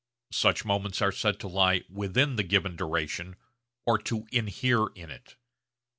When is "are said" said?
1.03-1.39